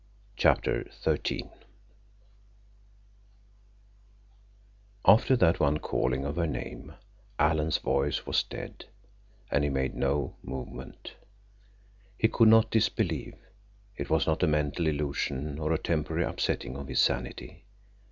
CHAPTER 0.35 0.89
XIII 1.03 1.51
After 5.05 5.35
that 5.35 5.59
one 5.59 5.77
calling 5.77 6.25
of 6.25 6.37
her 6.37 6.47
name 6.47 6.95
Alan's 7.37 7.77
voice 7.77 8.25
was 8.25 8.41
dead, 8.41 8.85
and 9.51 9.63
he 9.63 9.69
made 9.69 9.93
no 9.93 10.37
movement. 10.41 11.13
He 12.17 12.27
could 12.29 12.47
not 12.47 12.71
disbelieve. 12.71 13.35
It 13.95 14.09
was 14.09 14.25
not 14.25 14.41
a 14.41 14.47
mental 14.47 14.87
illusion 14.87 15.59
or 15.59 15.71
a 15.71 15.77
temporary 15.77 16.23
upsetting 16.23 16.77
of 16.77 16.87
his 16.87 16.99
sanity. 16.99 17.65